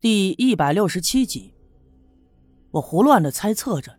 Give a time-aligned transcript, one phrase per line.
[0.00, 1.52] 第一百六十七集，
[2.70, 3.98] 我胡乱的猜测着，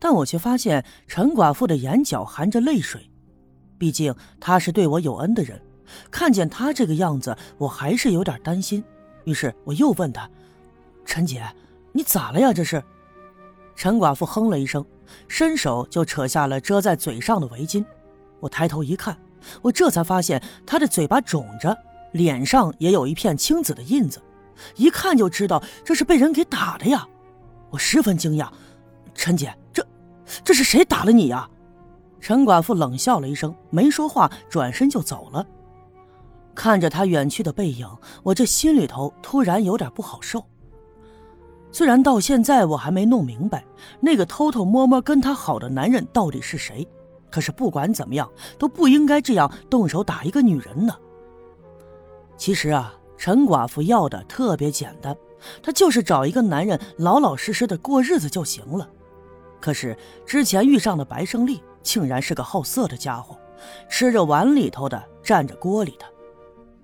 [0.00, 3.08] 但我却发现陈寡妇的眼角含着泪水。
[3.78, 5.62] 毕竟她是对我有恩的人，
[6.10, 8.82] 看见她这个样子，我还是有点担心。
[9.22, 10.28] 于是我又问她
[11.06, 11.46] ：“陈姐，
[11.92, 12.52] 你咋了呀？
[12.52, 12.82] 这是？”
[13.76, 14.84] 陈寡妇哼了一声，
[15.28, 17.84] 伸手就扯下了遮在嘴上的围巾。
[18.40, 19.16] 我抬头一看，
[19.62, 21.78] 我这才发现她的嘴巴肿着，
[22.10, 24.20] 脸上也有一片青紫的印子。
[24.76, 27.06] 一看就知道这是被人给打的呀！
[27.70, 28.48] 我十分惊讶，
[29.14, 29.86] 陈姐，这
[30.44, 31.48] 这是谁打了你呀？
[32.20, 35.46] 陈寡妇冷笑了一声，没说话，转身就走了。
[36.54, 37.88] 看着他远去的背影，
[38.22, 40.44] 我这心里头突然有点不好受。
[41.70, 43.62] 虽然到现在我还没弄明白
[44.00, 46.86] 那个偷偷摸摸跟他好的男人到底是谁，
[47.30, 50.94] 可是不管怎么样，都不应该这样动手打一个女人呢。
[52.36, 52.94] 其实啊。
[53.16, 55.16] 陈寡妇要的特别简单，
[55.62, 58.88] 她就是找一个男人老老实实的过日子就行了。
[59.60, 63.36] 可是之前遇上的白胜利竟然是个好色的家伙，
[63.88, 66.04] 吃着碗里头的，占着锅里的。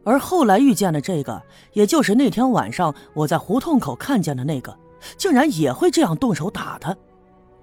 [0.04, 1.40] 而后来遇见的这个，
[1.74, 4.76] 也就是那天晚上我在胡同口看见的那个，
[5.16, 6.96] 竟然也会这样动手打他。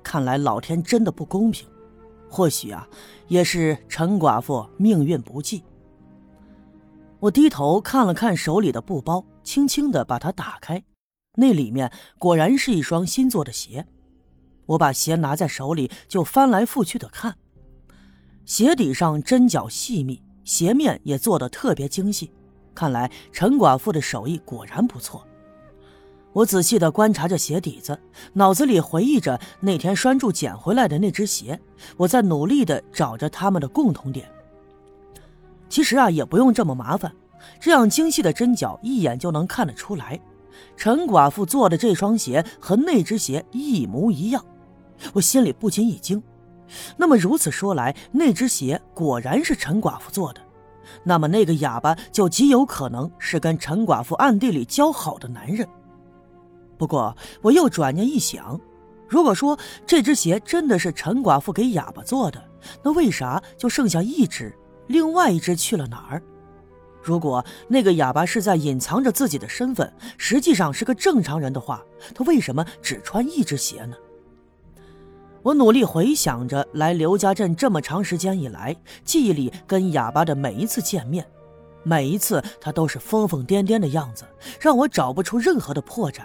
[0.02, 1.68] 看来老天真的不公平，
[2.30, 2.88] 或许啊，
[3.28, 5.64] 也是陈寡妇命运不济。
[7.22, 10.82] 我低头看了看手里的布包，轻轻的把它打开，
[11.36, 13.86] 那里面果然是一双新做的鞋。
[14.66, 17.36] 我把鞋拿在手里，就翻来覆去的看，
[18.46, 22.32] 鞋底上针脚细密，鞋面也做的特别精细，
[22.74, 25.26] 看来陈寡妇的手艺果然不错。
[26.32, 28.00] 我仔细的观察着鞋底子，
[28.34, 31.60] 脑子里回忆着那天拴住捡回来的那只鞋，
[31.98, 34.32] 我在努力的找着他们的共同点。
[35.70, 37.14] 其实啊，也不用这么麻烦，
[37.60, 40.20] 这样精细的针脚一眼就能看得出来。
[40.76, 44.44] 陈寡妇做的这双鞋和那只鞋一模一样，
[45.14, 46.22] 我心里不禁一惊。
[46.98, 50.42] 那么如此说来，那只鞋果然是陈寡妇做的，
[51.04, 55.68] 那么那个哑巴就极有可能是跟陈寡妇暗地里交好的男人。
[56.78, 58.60] 不过我又转念一想，
[59.08, 62.44] 如果说这只鞋真的是陈寡妇给哑巴做的，
[62.84, 64.54] 那为啥就剩下一只？
[64.90, 66.22] 另外一只去了哪儿？
[67.02, 71.84] 如果那个哑巴是在隐藏着自己的身份，实际上是个正常人的话，
[72.16, 73.96] 他为什么只穿一只鞋呢？
[75.44, 81.24] 我努力回想着来刘家镇这么长时间以来，记忆里跟哑巴的每一次见面，
[81.84, 84.26] 每一次他都是疯疯癫癫的样子，
[84.60, 86.22] 让我找不出任何的破绽。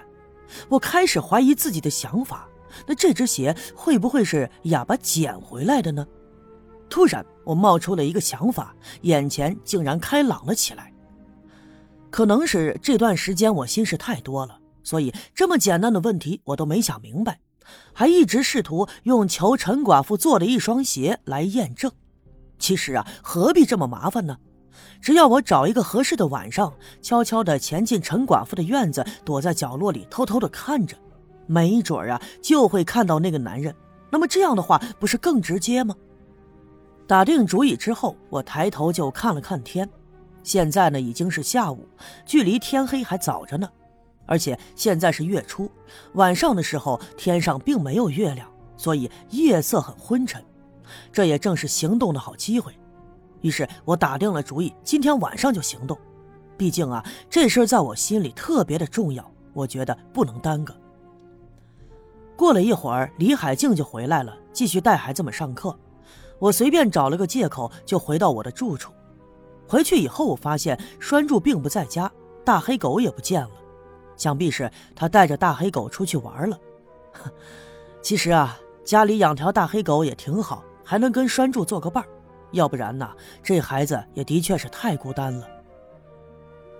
[0.70, 2.48] 我开始怀疑自己的想法，
[2.86, 6.06] 那这只鞋会不会是哑巴捡回来的呢？
[6.94, 10.92] 突然，我冒出了一个想法，眼前竟然开朗了起来。
[12.08, 17.40] 可能是这段时间我心事太多了，所以这么简单的问题我都没想明白，
[17.92, 21.90] 还一直试图用求陈寡妇做的一双鞋来验证。
[22.60, 24.38] 其实啊，何必这么麻烦呢？
[25.02, 26.72] 只要我找一个合适的晚上，
[27.02, 30.96] 悄悄地潜进陈寡妇的院子，躲在角落里偷偷地看着，
[31.48, 33.74] 没准啊就会看到那个男人。
[34.10, 35.92] 那么这样的话，不是更直接吗？
[37.06, 39.88] 打定主意之后，我抬头就看了看天，
[40.42, 41.86] 现在呢已经是下午，
[42.24, 43.68] 距离天黑还早着呢。
[44.26, 45.70] 而且现在是月初，
[46.14, 50.42] 晚上的时候天上并没有月亮，所以夜色很昏沉，
[51.12, 52.72] 这也正是行动的好机会。
[53.42, 55.98] 于是我打定了主意，今天晚上就行动。
[56.56, 60.74] 毕竟啊，这事在我心里特别的重要，我觉得不能耽搁。
[62.34, 65.78] 过了一会儿，李海静就回来了，继续带孩子们上课。
[66.38, 68.92] 我随便找了个借口就回到我的住处。
[69.66, 72.10] 回去以后，我发现栓柱并不在家，
[72.44, 73.50] 大黑狗也不见了，
[74.16, 76.58] 想必是他带着大黑狗出去玩了。
[78.02, 82.08] 其实啊，家里养条大黑狗也挺好，还能跟栓柱做个伴儿。
[82.52, 83.10] 要不然呢，
[83.42, 85.48] 这孩子也的确是太孤单了。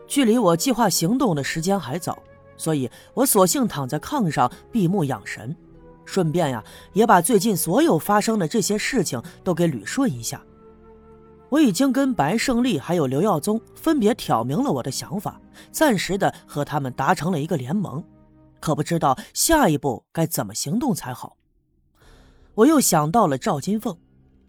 [0.06, 2.18] 距离我计划行动的时间还早，
[2.58, 5.56] 所以我索性躺在炕上闭目养神。
[6.04, 6.62] 顺便呀，
[6.92, 10.42] 也把最近所有发生的这些事情都给捋顺一下。
[11.50, 15.40] 我已经跟白胜利还有刘耀宗分别挑明了我的想法，
[15.70, 18.02] 暂时的和他们达成了一个联盟，
[18.60, 21.36] 可不知道下一步该怎么行动才好。
[22.54, 23.96] 我又想到了赵金凤，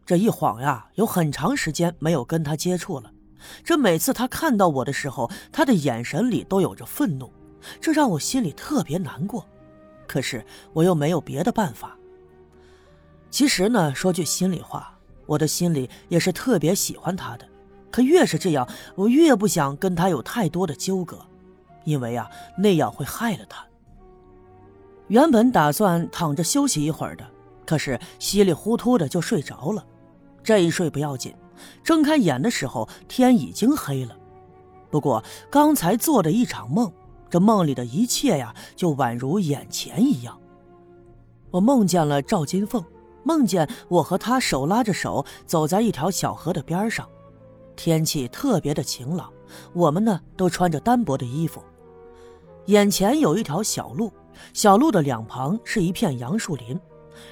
[0.06, 3.12] 这一晃呀，有很长时间没有跟他接触了。
[3.64, 7.32] 这每次他看到我的时候，他的眼神里都有着愤怒，
[7.80, 9.46] 这让我心里特别难过。
[10.08, 11.98] 可是我又没有别的办法。
[13.30, 17.46] 其实呢，说句心里话，我的心里也是特别喜欢他的。
[17.92, 21.20] 可越是这样，我越不想跟他有太多的纠葛，
[21.84, 23.66] 因为啊那样会害了他。
[25.08, 27.26] 原本打算躺着休息一会儿的，
[27.66, 29.86] 可是稀里糊涂的就睡着了。
[30.44, 31.34] 这一睡不要紧，
[31.84, 34.18] 睁开眼的时候天已经黑了。
[34.90, 36.92] 不过刚才做的一场梦，
[37.36, 40.40] 这梦里的一切呀，就宛如眼前一样。
[41.52, 42.82] 我梦见了赵金凤，
[43.26, 47.06] 梦见我和她手拉着手走在一条小河的边上，
[47.76, 49.30] 天气特别的晴朗，
[49.74, 51.62] 我们呢都穿着单薄的衣服。
[52.68, 54.14] 眼前有一条小路，
[54.54, 56.80] 小路的两旁是一片杨树林，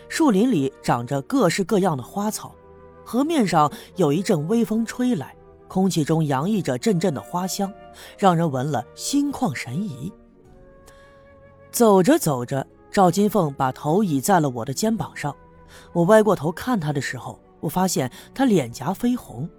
[0.09, 2.53] 树林里长着各式各样的花草，
[3.05, 5.33] 河面上有一阵微风吹来。
[5.67, 7.73] 空气中洋溢着阵阵的花香，
[8.17, 10.11] 让人闻了心旷神怡。
[11.71, 15.35] 走着走着，赵金凤把头倚在了我的肩膀上。
[15.91, 19.49] 我歪过头看她的时候，我发现她脸颊绯红，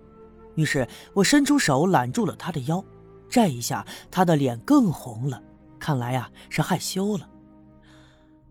[0.55, 2.85] 于是我伸出手揽住了她的腰。
[3.29, 5.43] 这一下，她的脸更红了，
[5.81, 7.29] 看来呀是害羞了。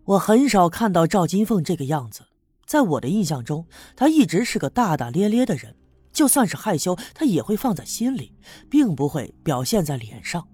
[0.04, 2.24] 我很少看到赵金凤这个样子，
[2.66, 3.66] 在我的印象中，
[3.96, 5.74] 她一直是个大大咧咧的人。
[6.14, 8.32] 就算是害羞，他也会放在心里，
[8.70, 10.48] 并不会表现在脸上。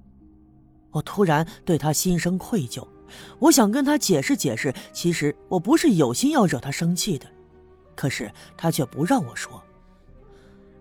[0.91, 2.87] 我突然对他心生愧疚，
[3.37, 7.27] 我想跟他解释解释，其实我不是有心要惹他生气的，
[7.95, 9.61] 可是他却不让我说。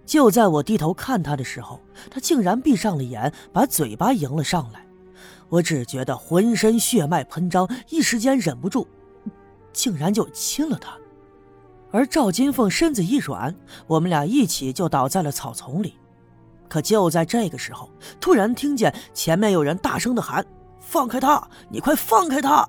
[0.06, 4.86] 就在我低头看他的时候，他竟然闭上了眼，把嘴巴迎了上来。
[5.50, 8.86] 我只觉得浑身血脉喷张，一时间忍不住，
[9.72, 10.96] 竟然就亲了他。
[11.90, 13.54] 而赵金凤身子一软，
[13.86, 15.94] 我们俩一起就倒在了草丛里。
[16.68, 17.90] 可就在这个时候，
[18.20, 20.44] 突然听见前面有人大声的喊
[20.80, 21.48] ：“放开他！
[21.70, 22.68] 你快放开他！”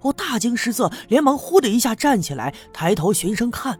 [0.00, 3.78] 我大惊失色，连忙“呼”的一下站起来，抬头循声看。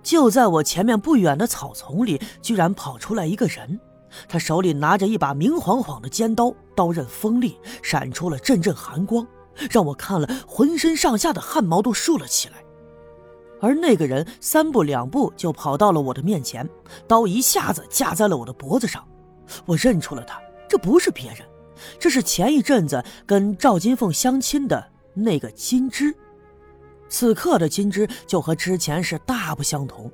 [0.00, 3.80] 就在我前面不远的草丛里，居然跑出来一个人，
[4.28, 9.26] 他手里拿着一把明晃晃的尖刀，刀刃锋利，闪出了阵阵寒光，
[9.70, 12.63] 让我看了浑身上下的汗毛都竖了起来。
[13.64, 16.68] 而那个人三步两步就跑到了我的面前，
[17.08, 19.02] 刀一下子架在了我的脖子上。
[19.64, 21.38] 我认出了他，这不是别人，
[21.98, 26.14] 这是前一阵子跟赵金凤相亲的那个金枝。
[27.08, 30.10] 此刻的金枝就和之前是大不相同。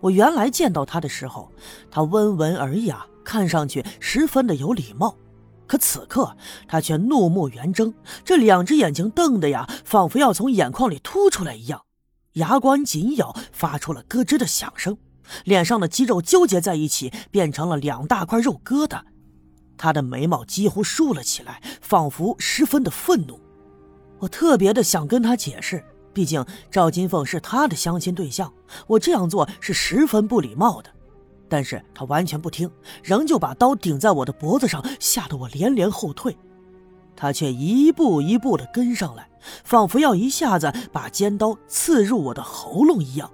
[0.00, 1.50] 我原来见到他的时候，
[1.90, 5.14] 他温文尔雅，看上去十分的有礼貌，
[5.66, 6.34] 可此刻
[6.66, 7.92] 他却怒目圆睁，
[8.24, 11.82] 这两只眼睛瞪得呀，仿佛要从眼眶里凸出来一样。
[12.34, 14.96] 牙关紧咬，发出了咯吱的响声，
[15.44, 19.00] 脸上的肌肉纠结在一起，变成了两大块肉疙瘩。
[19.76, 23.40] 他的眉毛几乎竖了起来，仿佛十分的愤怒。
[24.20, 25.82] 我特别的想跟他解释，
[26.12, 28.52] 毕竟赵金凤是他的相亲对象，
[28.86, 30.90] 我这样做是十分不礼貌的。
[31.48, 32.70] 但是他完全不听，
[33.02, 36.36] 仍旧把刀顶在我的脖子上，吓得我连连后退。
[37.20, 39.28] 他却一步一步的跟上来，
[39.62, 43.30] 仿佛要一下子把尖刀刺入我的喉咙一样。